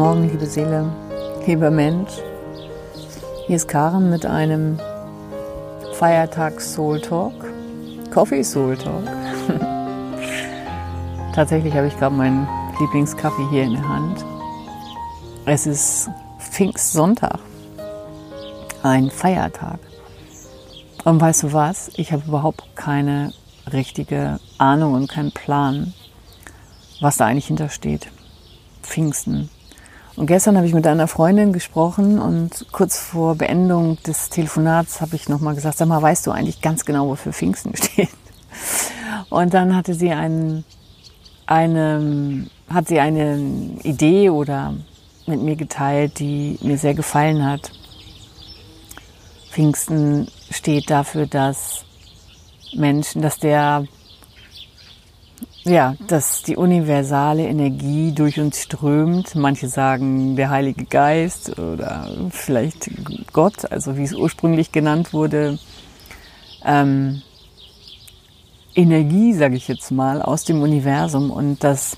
[0.00, 0.90] Morgen, liebe Seele,
[1.46, 2.12] lieber Mensch.
[3.46, 4.80] Hier ist Karen mit einem
[5.92, 7.34] Feiertags Soul Talk,
[8.10, 9.04] Coffee Soul Talk.
[11.34, 12.48] Tatsächlich habe ich gerade meinen
[12.80, 14.24] Lieblingskaffee hier in der Hand.
[15.44, 16.08] Es ist
[16.38, 17.38] Pfingstsonntag,
[18.82, 19.80] ein Feiertag.
[21.04, 21.90] Und weißt du was?
[21.96, 23.34] Ich habe überhaupt keine
[23.70, 25.92] richtige Ahnung und keinen Plan,
[27.02, 28.10] was da eigentlich hintersteht.
[28.82, 29.50] Pfingsten.
[30.16, 35.16] Und gestern habe ich mit einer Freundin gesprochen und kurz vor Beendung des Telefonats habe
[35.16, 38.10] ich nochmal gesagt, sag mal, weißt du eigentlich ganz genau, wofür Pfingsten steht?
[39.28, 40.64] Und dann hatte sie einen,
[41.46, 43.38] eine, hat sie eine
[43.82, 44.74] Idee oder
[45.26, 47.70] mit mir geteilt, die mir sehr gefallen hat.
[49.50, 51.84] Pfingsten steht dafür, dass
[52.74, 53.86] Menschen, dass der
[55.64, 59.34] ja, dass die universale Energie durch uns strömt.
[59.34, 62.90] Manche sagen der Heilige Geist oder vielleicht
[63.32, 65.58] Gott, also wie es ursprünglich genannt wurde.
[66.64, 67.22] Ähm,
[68.74, 71.94] Energie, sage ich jetzt mal, aus dem Universum und dass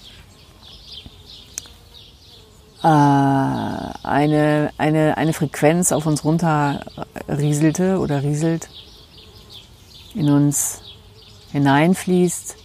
[2.83, 8.69] äh, eine, eine, eine Frequenz auf uns runterrieselte oder rieselt,
[10.15, 10.81] in uns
[11.53, 12.57] hineinfließt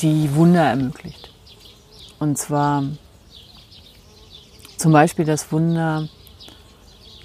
[0.00, 1.30] die Wunder ermöglicht.
[2.18, 2.84] Und zwar
[4.76, 6.08] zum Beispiel das Wunder,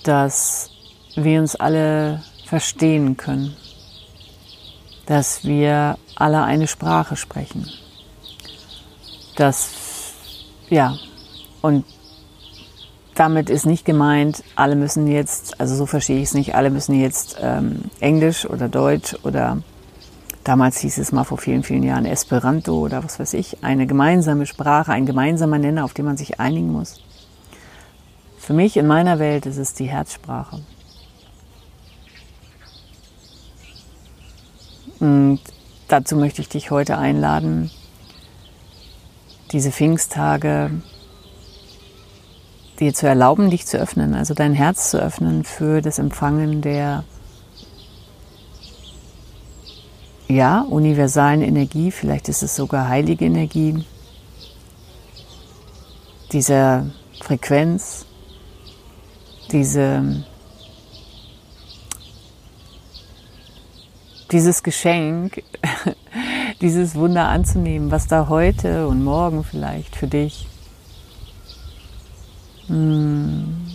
[0.04, 0.70] dass
[1.16, 3.56] wir uns alle verstehen können,
[5.06, 7.70] dass wir alle eine Sprache sprechen,
[9.36, 9.70] dass,
[10.70, 10.96] ja,
[11.62, 11.86] und
[13.16, 17.00] damit ist nicht gemeint, alle müssen jetzt, also so verstehe ich es nicht, alle müssen
[17.00, 19.62] jetzt ähm, Englisch oder Deutsch oder
[20.44, 24.46] Damals hieß es mal vor vielen, vielen Jahren Esperanto oder was weiß ich, eine gemeinsame
[24.46, 27.02] Sprache, ein gemeinsamer Nenner, auf den man sich einigen muss.
[28.38, 30.60] Für mich in meiner Welt ist es die Herzsprache.
[35.00, 35.40] Und
[35.88, 37.72] dazu möchte ich dich heute einladen,
[39.54, 40.72] diese Pfingsttage
[42.80, 47.06] dir zu erlauben, dich zu öffnen, also dein Herz zu öffnen für das Empfangen der
[50.34, 53.86] ja, universalen Energie, vielleicht ist es sogar heilige Energie,
[56.32, 56.88] dieser
[57.22, 58.06] Frequenz,
[59.52, 60.24] diese,
[64.32, 65.44] dieses Geschenk,
[66.62, 70.48] dieses Wunder anzunehmen, was da heute und morgen vielleicht für dich
[72.68, 73.68] hm,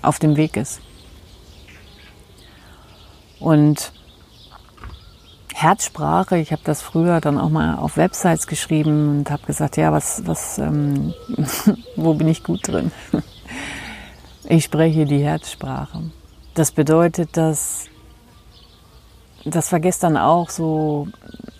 [0.00, 0.80] auf dem Weg ist.
[3.38, 3.92] Und
[5.62, 6.38] Herzsprache.
[6.38, 10.26] Ich habe das früher dann auch mal auf Websites geschrieben und habe gesagt, ja, was,
[10.26, 11.14] was, ähm,
[11.96, 12.92] wo bin ich gut drin?
[14.44, 16.10] Ich spreche die Herzsprache.
[16.54, 17.86] Das bedeutet, dass
[19.44, 21.06] das war gestern auch so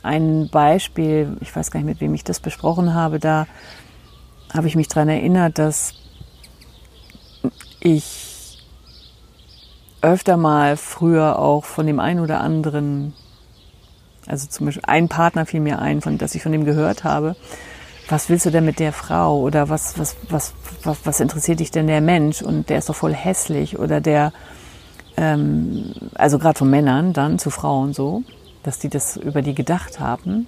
[0.03, 3.47] ein Beispiel, ich weiß gar nicht, mit wem ich das besprochen habe, da
[4.53, 5.94] habe ich mich daran erinnert, dass
[7.78, 8.59] ich
[10.03, 13.15] öfter mal früher auch von dem einen oder anderen
[14.30, 17.34] also zum Beispiel ein Partner fiel mir ein, von, dass ich von dem gehört habe.
[18.08, 19.41] Was willst du denn mit der Frau?
[19.41, 20.54] Oder was, was, was,
[20.84, 22.41] was, was interessiert dich denn der Mensch?
[22.41, 23.78] Und der ist doch voll hässlich.
[23.78, 24.32] Oder der,
[25.16, 28.22] ähm, also gerade von Männern dann zu Frauen so,
[28.62, 30.47] dass die das über die gedacht haben.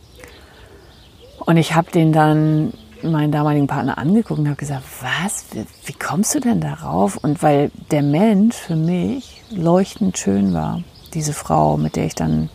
[1.38, 2.72] Und ich habe den dann
[3.02, 5.46] meinen damaligen Partner angeguckt und habe gesagt, was,
[5.86, 7.16] wie, kommst du denn darauf?
[7.16, 10.82] Und weil der Mensch für mich leuchtend schön war,
[11.14, 12.48] diese Frau, mit der ich dann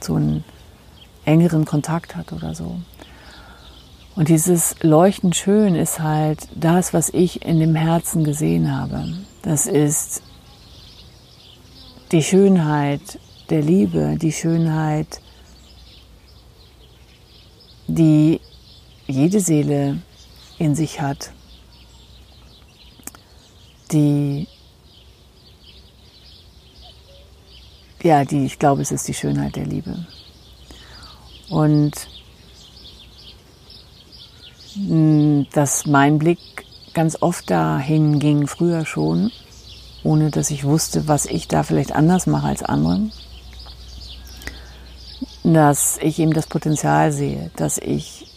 [0.00, 0.44] so einen
[1.24, 2.80] engeren Kontakt hat oder so.
[4.14, 9.08] Und dieses Leuchten schön ist halt das, was ich in dem Herzen gesehen habe.
[9.42, 10.22] Das ist
[12.10, 15.20] die Schönheit der Liebe, die Schönheit,
[17.86, 18.40] die
[19.06, 19.98] jede Seele
[20.58, 21.30] in sich hat,
[23.90, 24.46] die
[28.02, 30.06] ja, die, ich glaube, es ist die Schönheit der Liebe.
[31.52, 31.92] Und
[34.74, 36.38] hm, dass mein Blick
[36.94, 39.30] ganz oft dahin ging, früher schon,
[40.02, 43.10] ohne dass ich wusste, was ich da vielleicht anders mache als andere.
[45.44, 48.28] Dass ich eben das Potenzial sehe, dass ich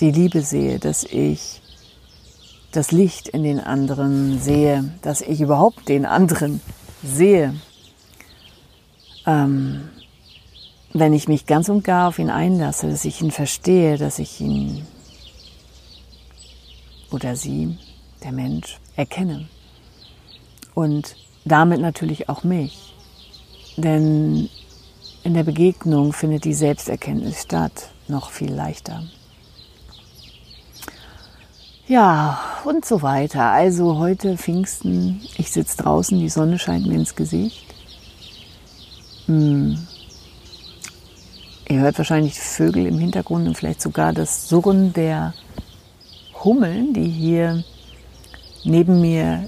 [0.00, 1.60] die Liebe sehe, dass ich
[2.72, 6.60] das Licht in den anderen sehe, dass ich überhaupt den anderen
[7.04, 7.54] sehe
[9.24, 9.88] ähm,
[10.92, 14.40] wenn ich mich ganz und gar auf ihn einlasse, dass ich ihn verstehe, dass ich
[14.40, 14.86] ihn
[17.10, 17.76] oder sie,
[18.22, 19.48] der Mensch, erkenne.
[20.74, 22.94] Und damit natürlich auch mich.
[23.76, 24.48] Denn
[25.22, 29.02] in der Begegnung findet die Selbsterkenntnis statt, noch viel leichter.
[31.86, 33.44] Ja, und so weiter.
[33.44, 37.64] Also heute Pfingsten, ich sitze draußen, die Sonne scheint mir ins Gesicht.
[39.26, 39.86] Hm.
[41.70, 45.34] Ihr hört wahrscheinlich Vögel im Hintergrund und vielleicht sogar das Surren der
[46.42, 47.62] Hummeln, die hier
[48.64, 49.46] neben mir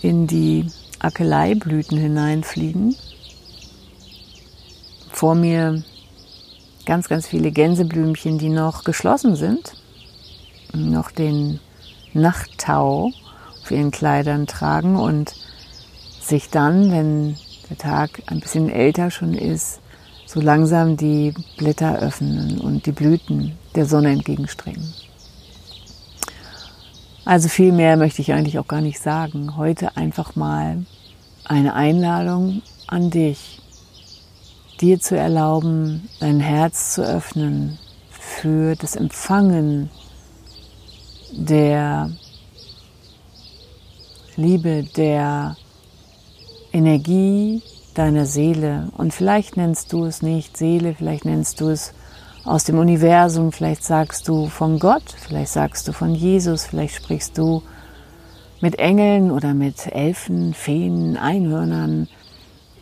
[0.00, 0.66] in die
[0.98, 2.96] Akeleieblüten hineinfliegen.
[5.10, 5.84] Vor mir
[6.86, 9.74] ganz, ganz viele Gänseblümchen, die noch geschlossen sind,
[10.72, 11.60] noch den
[12.14, 13.12] Nachttau
[13.60, 15.34] auf ihren Kleidern tragen und
[16.18, 17.36] sich dann, wenn
[17.68, 19.81] der Tag ein bisschen älter schon ist,
[20.32, 24.94] so langsam die Blätter öffnen und die Blüten der Sonne entgegenstrecken.
[27.26, 29.56] Also viel mehr möchte ich eigentlich auch gar nicht sagen.
[29.58, 30.86] Heute einfach mal
[31.44, 33.60] eine Einladung an dich,
[34.80, 37.78] dir zu erlauben, dein Herz zu öffnen
[38.10, 39.90] für das Empfangen
[41.32, 42.10] der
[44.36, 45.56] Liebe, der
[46.72, 47.62] Energie
[47.94, 48.88] deiner Seele.
[48.96, 51.92] Und vielleicht nennst du es nicht Seele, vielleicht nennst du es
[52.44, 57.38] aus dem Universum, vielleicht sagst du von Gott, vielleicht sagst du von Jesus, vielleicht sprichst
[57.38, 57.62] du
[58.60, 62.08] mit Engeln oder mit Elfen, Feen, Einhörnern,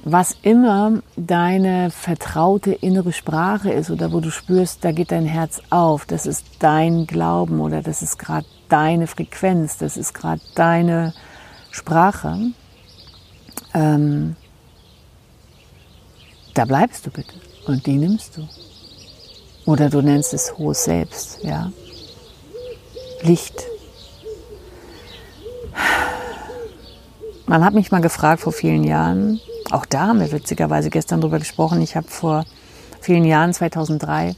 [0.05, 5.61] was immer deine vertraute innere Sprache ist oder wo du spürst, da geht dein Herz
[5.69, 11.13] auf, das ist dein Glauben oder das ist gerade deine Frequenz, das ist gerade deine
[11.71, 12.53] Sprache,
[13.75, 14.37] ähm,
[16.55, 17.35] da bleibst du bitte
[17.67, 18.49] und die nimmst du.
[19.67, 21.71] Oder du nennst es hohes Selbst, ja.
[23.23, 23.65] Licht.
[27.47, 31.39] Man hat mich mal gefragt vor vielen Jahren, auch da haben wir witzigerweise gestern drüber
[31.39, 31.81] gesprochen.
[31.83, 32.45] Ich habe vor
[33.01, 34.35] vielen Jahren, 2003,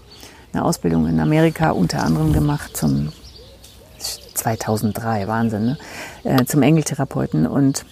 [0.53, 3.13] eine Ausbildung in Amerika unter anderem gemacht zum
[4.35, 5.79] 2003, Wahnsinn, ne?
[6.25, 7.85] Äh, zum Engeltherapeuten und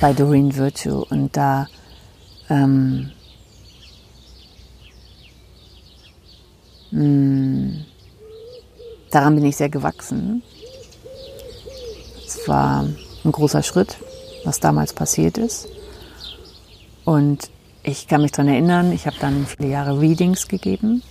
[0.00, 1.04] bei Doreen Virtue.
[1.04, 1.66] Und da
[2.48, 3.10] ähm,
[6.94, 7.84] Hm.
[9.10, 10.42] Daran bin ich sehr gewachsen.
[12.24, 12.84] Es war
[13.24, 13.96] ein großer Schritt,
[14.44, 15.68] was damals passiert ist.
[17.04, 17.50] Und
[17.82, 21.02] ich kann mich daran erinnern, ich habe dann viele Jahre Readings gegeben.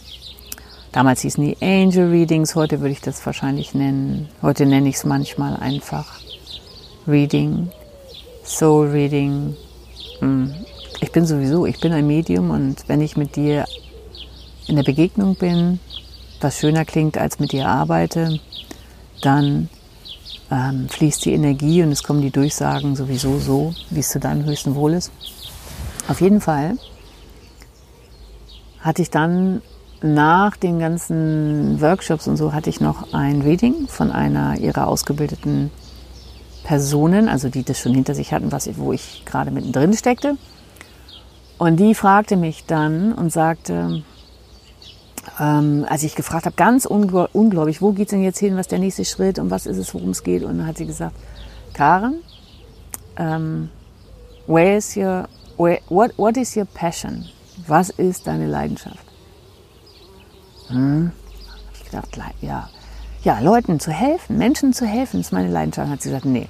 [0.93, 4.29] Damals hießen die Angel Readings, heute würde ich das wahrscheinlich nennen.
[4.41, 6.19] Heute nenne ich es manchmal einfach
[7.07, 7.69] Reading,
[8.45, 9.55] Soul Reading.
[11.13, 13.65] Bin sowieso, ich bin ein Medium und wenn ich mit dir
[14.67, 15.79] in der Begegnung bin,
[16.41, 18.39] was schöner klingt, als mit dir arbeite,
[19.21, 19.69] dann
[20.49, 24.43] ähm, fließt die Energie und es kommen die Durchsagen sowieso so, wie es zu deinem
[24.45, 25.11] höchsten Wohl ist.
[26.07, 26.77] Auf jeden Fall
[28.79, 29.61] hatte ich dann
[30.01, 35.69] nach den ganzen Workshops und so hatte ich noch ein Reading von einer ihrer ausgebildeten
[36.63, 40.37] Personen, also die das schon hinter sich hatten, was, wo ich gerade mittendrin steckte.
[41.57, 44.03] Und die fragte mich dann und sagte,
[45.39, 48.71] ähm, als ich gefragt habe, ganz ungläubig, wo geht es denn jetzt hin, was ist
[48.71, 50.43] der nächste Schritt und was ist es, worum es geht.
[50.43, 51.15] Und dann hat sie gesagt,
[51.73, 52.15] Karen,
[53.17, 53.69] ähm,
[54.47, 57.25] where is your, where, what, what is your passion?
[57.67, 59.05] Was ist deine Leidenschaft?
[60.67, 61.11] Hm?
[61.47, 62.69] Hab ich gedacht, ja,
[63.23, 65.89] ja, Leuten zu helfen, Menschen zu helfen, ist meine Leidenschaft.
[65.89, 66.49] Hat sie gesagt, nee,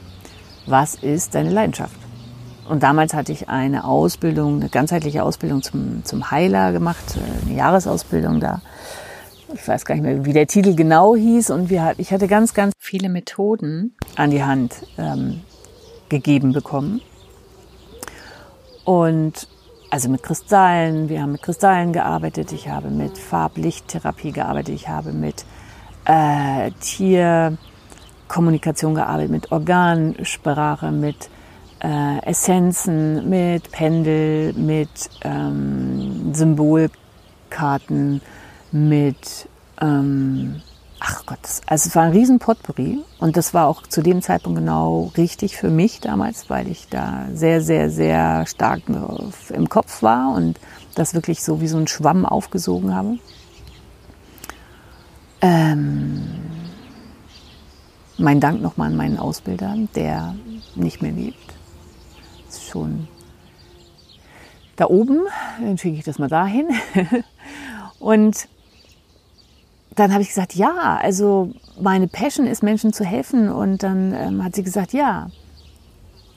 [0.65, 1.95] was ist deine Leidenschaft?
[2.69, 7.57] Und damals hatte ich eine Ausbildung, eine ganzheitliche Ausbildung zum, zum Heiler gemacht, äh, eine
[7.57, 8.61] Jahresausbildung da.
[9.53, 11.51] Ich weiß gar nicht mehr, wie der Titel genau hieß.
[11.51, 15.41] Und wir, ich hatte ganz, ganz viele Methoden an die Hand ähm,
[16.09, 17.01] gegeben bekommen.
[18.85, 19.47] Und
[19.89, 25.13] also mit Kristallen, wir haben mit Kristallen gearbeitet, ich habe mit Farblichttherapie gearbeitet, ich habe
[25.13, 25.45] mit
[26.05, 31.29] äh, Tierkommunikation gearbeitet, mit Organsprache, mit
[31.83, 34.89] äh, Essenzen, mit Pendel, mit
[35.21, 38.21] ähm, Symbolkarten,
[38.71, 39.49] mit
[39.81, 40.61] ähm,
[40.99, 44.59] ach Gott, also es war ein riesen Potpourri und das war auch zu dem Zeitpunkt
[44.59, 48.83] genau richtig für mich damals, weil ich da sehr, sehr, sehr stark
[49.49, 50.59] im Kopf war und
[50.95, 53.17] das wirklich so wie so ein Schwamm aufgesogen habe.
[55.41, 56.23] Ähm,
[58.17, 60.35] mein Dank nochmal an meinen Ausbilder, der
[60.75, 61.53] nicht mehr lebt
[62.61, 63.07] schon
[64.75, 65.21] da oben,
[65.59, 66.67] dann schicke ich das mal dahin.
[67.99, 68.47] und
[69.95, 73.49] dann habe ich gesagt, ja, also meine Passion ist, Menschen zu helfen.
[73.51, 75.29] Und dann ähm, hat sie gesagt, ja.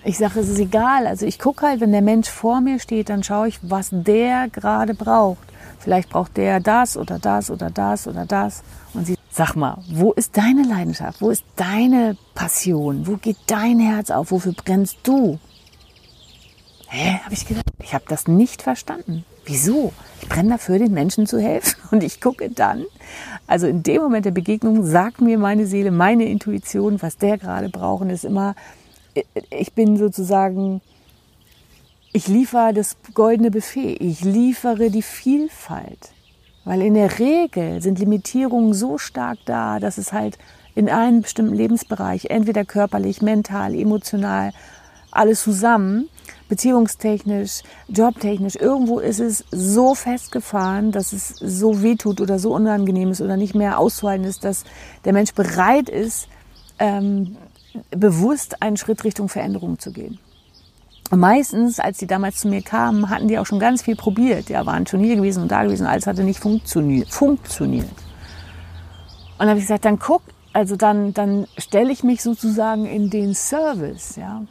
[0.04, 1.06] Ich sage, es ist egal.
[1.06, 4.48] Also ich gucke halt, wenn der Mensch vor mir steht, dann schaue ich, was der
[4.48, 5.48] gerade braucht.
[5.78, 8.62] Vielleicht braucht der das oder das oder das oder das.
[8.94, 11.20] Und sie, sag mal, wo ist deine Leidenschaft?
[11.20, 13.06] Wo ist deine Passion?
[13.06, 14.30] Wo geht dein Herz auf?
[14.30, 15.38] Wofür brennst du?
[16.88, 17.66] Hä, habe ich gedacht.
[17.82, 19.24] Ich habe das nicht verstanden.
[19.44, 19.92] Wieso?
[20.22, 21.76] Ich brenne dafür, den Menschen zu helfen.
[21.90, 22.84] Und ich gucke dann,
[23.46, 27.68] also in dem Moment der Begegnung sagt mir meine Seele, meine Intuition, was der gerade
[27.68, 28.02] braucht.
[28.02, 28.54] Und ist immer,
[29.50, 30.80] ich bin sozusagen,
[32.12, 33.96] ich liefere das goldene Buffet.
[34.00, 36.12] Ich liefere die Vielfalt.
[36.64, 40.38] Weil in der Regel sind Limitierungen so stark da, dass es halt
[40.74, 44.52] in einem bestimmten Lebensbereich, entweder körperlich, mental, emotional,
[45.12, 46.08] alles zusammen,
[46.48, 53.20] beziehungstechnisch, jobtechnisch, irgendwo ist es so festgefahren, dass es so wehtut oder so unangenehm ist
[53.20, 54.64] oder nicht mehr auszuhalten ist, dass
[55.04, 56.28] der Mensch bereit ist,
[56.78, 57.36] ähm,
[57.90, 60.18] bewusst einen Schritt Richtung Veränderung zu gehen.
[61.10, 64.48] Und meistens, als die damals zu mir kamen, hatten die auch schon ganz viel probiert.
[64.48, 67.08] Ja, waren schon hier gewesen und da gewesen, alles hatte nicht funktioniert.
[67.08, 67.88] funktioniert.
[67.88, 70.22] Und dann habe ich gesagt, dann guck,
[70.52, 74.42] also dann, dann stelle ich mich sozusagen in den Service, ja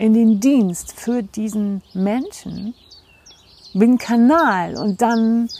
[0.00, 2.74] in den Dienst für diesen Menschen,
[3.74, 5.50] bin Kanal und dann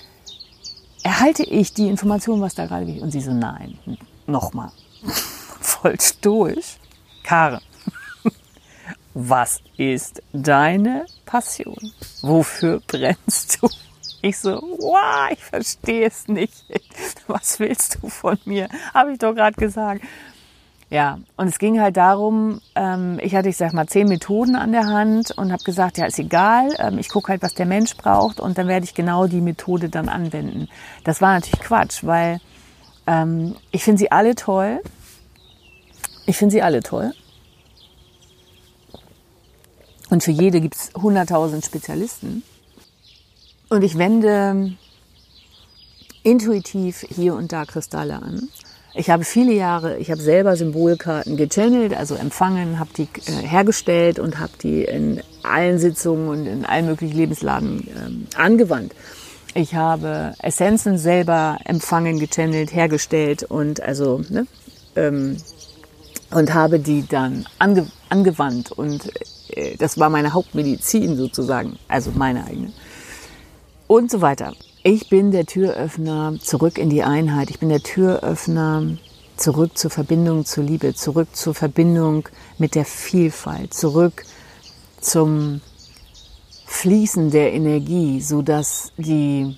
[1.03, 3.03] erhalte ich die Information, was da gerade geht.
[3.03, 3.79] Und sie so, nein,
[4.27, 4.73] nochmal,
[5.61, 6.79] voll stoisch.
[7.23, 7.61] Karen,
[9.15, 11.93] was ist deine Passion?
[12.23, 13.69] Wofür brennst du?
[14.23, 16.65] Ich so, wow, ich verstehe es nicht.
[17.27, 18.69] Was willst du von mir?
[18.93, 20.03] Habe ich doch gerade gesagt.
[20.91, 24.73] Ja, und es ging halt darum, ähm, ich hatte, ich sag mal, zehn Methoden an
[24.73, 27.97] der Hand und habe gesagt, ja, ist egal, ähm, ich gucke halt, was der Mensch
[27.97, 30.69] braucht und dann werde ich genau die Methode dann anwenden.
[31.05, 32.41] Das war natürlich Quatsch, weil
[33.07, 34.81] ähm, ich finde sie alle toll.
[36.27, 37.13] Ich finde sie alle toll.
[40.11, 42.43] Und für jede gibt es 100.000 Spezialisten.
[43.69, 44.77] Und ich wende
[46.25, 48.49] intuitiv hier und da Kristalle an.
[48.93, 54.19] Ich habe viele Jahre, ich habe selber Symbolkarten gechannelt, also empfangen, habe die äh, hergestellt
[54.19, 58.93] und habe die in allen Sitzungen und in allen möglichen Lebenslagen ähm, angewandt.
[59.55, 64.47] Ich habe Essenzen selber empfangen, gechannelt, hergestellt und also ne,
[64.97, 65.37] ähm,
[66.31, 69.11] und habe die dann ange angewandt und
[69.57, 72.73] äh, das war meine Hauptmedizin sozusagen, also meine eigene
[73.87, 74.53] und so weiter.
[74.83, 77.51] Ich bin der Türöffner zurück in die Einheit.
[77.51, 78.97] Ich bin der Türöffner
[79.37, 84.25] zurück zur Verbindung zur Liebe, zurück zur Verbindung mit der Vielfalt, zurück
[84.99, 85.61] zum
[86.65, 89.55] Fließen der Energie, so dass die,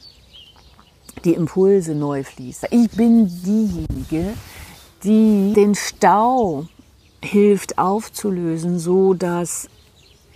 [1.25, 2.69] die Impulse neu fließen.
[2.73, 4.35] Ich bin diejenige,
[5.05, 6.67] die den Stau
[7.23, 9.69] hilft aufzulösen, so dass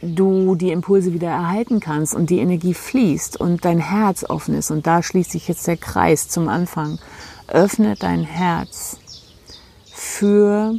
[0.02, 4.70] du die Impulse wieder erhalten kannst und die Energie fließt und dein Herz offen ist.
[4.70, 6.98] Und da schließt sich jetzt der Kreis zum Anfang.
[7.48, 8.98] Öffne dein Herz
[9.92, 10.74] für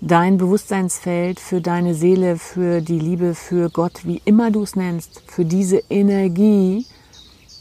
[0.00, 5.22] dein Bewusstseinsfeld, für deine Seele, für die Liebe, für Gott, wie immer du es nennst,
[5.26, 6.86] für diese Energie.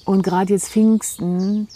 [0.06, 1.68] Und gerade jetzt Pfingsten,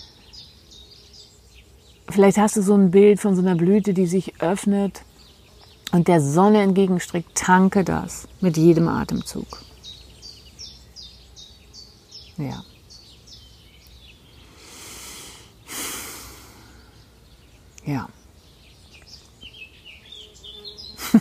[2.10, 5.02] vielleicht hast du so ein Bild von so einer Blüte, die sich öffnet
[5.92, 9.48] und der Sonne entgegenstreckt, tanke das mit jedem Atemzug.
[12.38, 12.64] Ja.
[17.86, 18.08] Ja.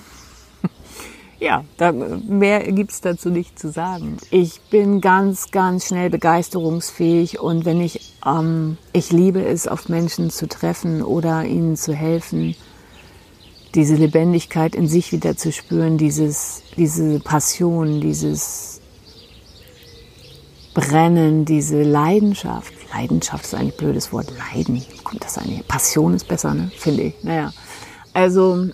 [1.40, 4.18] ja, da, mehr gibt's dazu nicht zu sagen.
[4.30, 10.28] Ich bin ganz, ganz schnell begeisterungsfähig und wenn ich, ähm, ich liebe es, auf Menschen
[10.30, 12.54] zu treffen oder ihnen zu helfen
[13.74, 18.80] diese Lebendigkeit in sich wieder zu spüren, dieses, diese Passion, dieses
[20.74, 22.72] Brennen, diese Leidenschaft.
[22.92, 24.32] Leidenschaft ist eigentlich ein blödes Wort.
[24.54, 24.82] Leiden.
[25.04, 25.66] Kommt das eigentlich?
[25.66, 26.70] Passion ist besser, ne?
[26.76, 27.14] Finde ich.
[27.22, 27.52] Naja.
[28.14, 28.68] Also,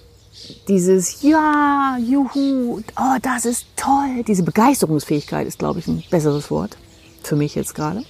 [0.68, 4.22] dieses Ja, juhu, oh, das ist toll.
[4.26, 6.76] Diese Begeisterungsfähigkeit ist, glaube ich, ein besseres Wort.
[7.22, 8.04] Für mich jetzt gerade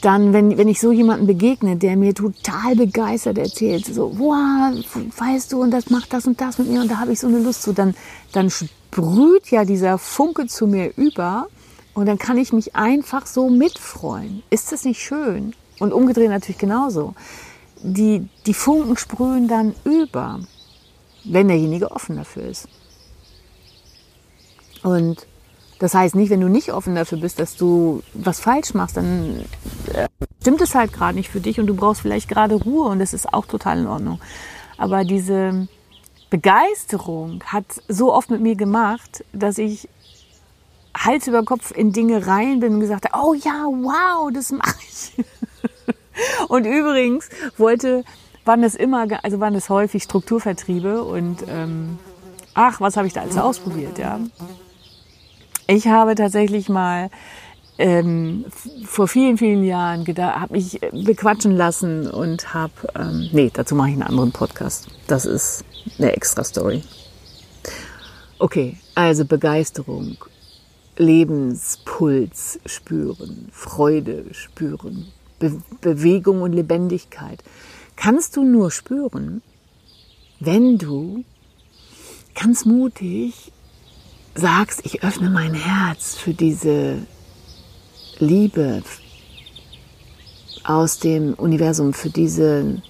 [0.00, 4.72] dann, wenn, wenn ich so jemanden begegne, der mir total begeistert erzählt, so, wow,
[5.18, 7.26] weißt du, und das macht das und das mit mir und da habe ich so
[7.26, 7.94] eine Lust zu, dann,
[8.32, 11.48] dann sprüht ja dieser Funke zu mir über
[11.94, 14.42] und dann kann ich mich einfach so mitfreuen.
[14.50, 15.54] Ist das nicht schön?
[15.78, 17.14] Und umgedreht natürlich genauso.
[17.82, 20.40] Die, die Funken sprühen dann über,
[21.24, 22.68] wenn derjenige offen dafür ist.
[24.82, 25.26] Und
[25.80, 29.46] Das heißt nicht, wenn du nicht offen dafür bist, dass du was falsch machst, dann
[29.94, 30.08] äh,
[30.42, 33.14] stimmt es halt gerade nicht für dich und du brauchst vielleicht gerade Ruhe und das
[33.14, 34.20] ist auch total in Ordnung.
[34.76, 35.68] Aber diese
[36.28, 39.88] Begeisterung hat so oft mit mir gemacht, dass ich
[40.94, 44.76] Hals über Kopf in Dinge rein bin und gesagt habe, oh ja, wow, das mache
[44.86, 45.24] ich.
[46.48, 48.04] und übrigens wollte,
[48.44, 51.98] waren das immer, also waren das häufig Strukturvertriebe und ähm,
[52.52, 54.20] ach, was habe ich da alles ausprobiert, ja.
[55.70, 57.10] Ich habe tatsächlich mal
[57.78, 58.44] ähm,
[58.84, 63.94] vor vielen, vielen Jahren habe mich bequatschen lassen und habe, ähm, nee, dazu mache ich
[63.94, 64.88] einen anderen Podcast.
[65.06, 65.64] Das ist
[65.96, 66.82] eine extra Story.
[68.40, 70.16] Okay, also Begeisterung,
[70.96, 75.06] Lebenspuls spüren, Freude spüren,
[75.38, 77.44] Be Bewegung und Lebendigkeit.
[77.94, 79.40] Kannst du nur spüren,
[80.40, 81.22] wenn du
[82.34, 83.52] ganz mutig
[84.34, 87.06] sagst, ich öffne mein Herz für diese
[88.18, 88.82] Liebe
[90.64, 92.82] aus dem Universum, für, diese,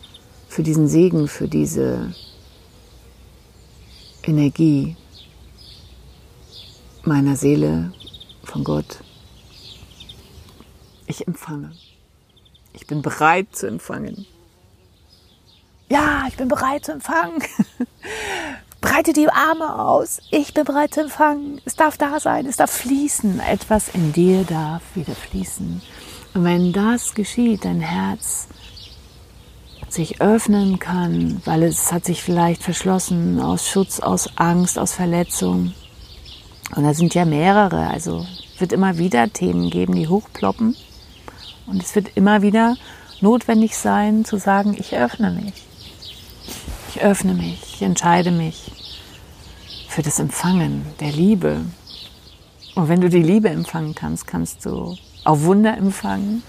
[0.48, 2.14] für diesen Segen, für diese
[4.22, 4.96] Energie
[7.04, 7.92] meiner Seele,
[8.44, 8.98] von Gott.
[11.06, 11.72] Ich empfange.
[12.72, 14.26] Ich bin bereit zu empfangen.
[15.88, 17.42] Ja, ich bin bereit zu empfangen.
[19.00, 20.20] Breite die Arme aus.
[20.30, 21.58] Ich bin bereit zu empfangen.
[21.64, 22.44] Es darf da sein.
[22.44, 23.40] Es darf fließen.
[23.40, 25.80] Etwas in dir darf wieder fließen.
[26.34, 28.48] Und wenn das geschieht, dein Herz
[29.88, 35.72] sich öffnen kann, weil es hat sich vielleicht verschlossen aus Schutz, aus Angst, aus Verletzung.
[36.76, 37.86] Und da sind ja mehrere.
[37.86, 38.26] Also
[38.58, 40.76] wird immer wieder Themen geben, die hochploppen.
[41.66, 42.76] Und es wird immer wieder
[43.22, 45.54] notwendig sein, zu sagen, ich öffne mich.
[46.90, 48.69] Ich öffne mich, ich entscheide mich
[49.90, 51.64] für das Empfangen der Liebe.
[52.76, 56.44] Und wenn du die Liebe empfangen kannst, kannst du auch Wunder empfangen,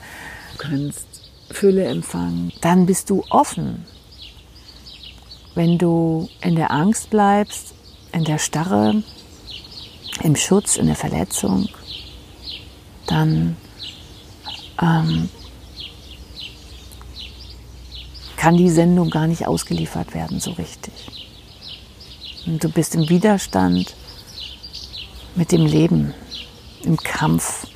[0.52, 1.08] du kannst
[1.50, 3.84] Fülle empfangen, dann bist du offen.
[5.56, 7.74] Wenn du in der Angst bleibst,
[8.14, 9.04] in der Starre,
[10.22, 11.68] im Schutz, in der Verletzung,
[13.08, 13.58] dann
[14.80, 15.30] ähm,
[18.38, 20.94] kann die Sendung gar nicht ausgeliefert werden so richtig.
[22.46, 23.96] Und du bist im Widerstand
[25.36, 26.14] mit dem Leben,
[26.84, 27.68] im Kampf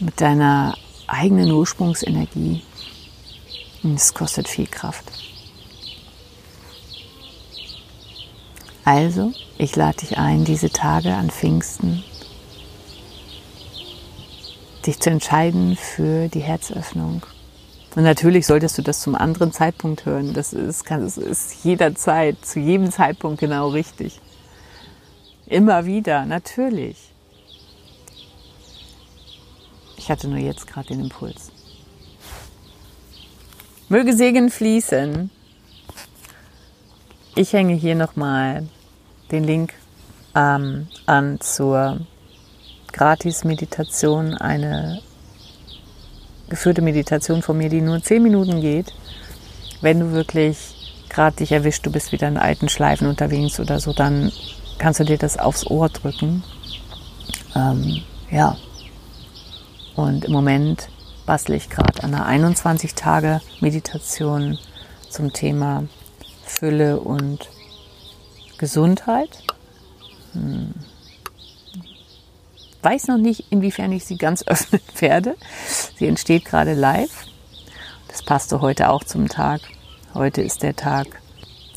[0.00, 2.62] mit deiner eigenen Ursprungsenergie.
[3.82, 5.04] Und es kostet viel Kraft.
[8.84, 12.04] Also, ich lade dich ein, diese Tage an Pfingsten
[14.86, 17.22] dich zu entscheiden für die Herzöffnung.
[17.94, 20.34] Und natürlich solltest du das zum anderen Zeitpunkt hören.
[20.34, 24.20] Das ist, das ist jederzeit, zu jedem Zeitpunkt genau richtig.
[25.46, 27.12] Immer wieder, natürlich.
[29.96, 31.52] Ich hatte nur jetzt gerade den Impuls.
[33.88, 35.30] Möge Segen fließen.
[37.36, 38.68] Ich hänge hier nochmal
[39.30, 39.74] den Link
[40.34, 42.00] ähm, an zur
[42.92, 45.00] Gratis-Meditation, eine
[46.54, 48.94] geführte Meditation von mir, die nur zehn Minuten geht.
[49.80, 50.56] Wenn du wirklich
[51.08, 54.30] gerade dich erwischt, du bist wieder in alten Schleifen unterwegs oder so, dann
[54.78, 56.44] kannst du dir das aufs Ohr drücken.
[57.56, 58.56] Ähm, ja.
[59.96, 60.88] Und im Moment
[61.26, 64.56] bastle ich gerade an einer 21 Tage Meditation
[65.08, 65.84] zum Thema
[66.44, 67.50] Fülle und
[68.58, 69.42] Gesundheit.
[70.34, 70.63] Hm
[72.84, 75.36] weiß noch nicht, inwiefern ich sie ganz öffnen werde.
[75.96, 77.26] Sie entsteht gerade live.
[78.08, 79.60] Das passte heute auch zum Tag.
[80.14, 81.06] Heute ist der Tag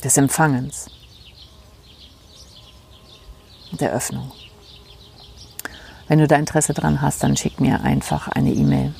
[0.04, 0.88] des Empfangens,
[3.72, 4.30] der Öffnung.
[6.06, 8.94] Wenn du da Interesse dran hast, dann schick mir einfach eine E-Mail.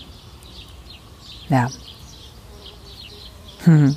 [1.49, 1.71] Ja.
[3.65, 3.97] Hm.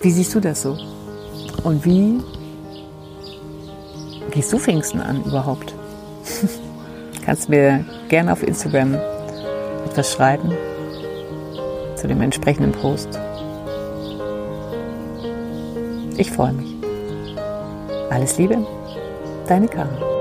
[0.00, 0.76] Wie siehst du das so?
[1.62, 2.20] Und wie
[4.32, 5.74] gehst du Pfingsten an überhaupt?
[7.24, 8.94] Kannst mir gerne auf Instagram
[9.86, 10.52] etwas schreiben
[11.96, 13.18] zu dem entsprechenden Post.
[16.16, 16.74] Ich freue mich.
[18.10, 18.66] Alles Liebe,
[19.46, 20.11] deine Karin.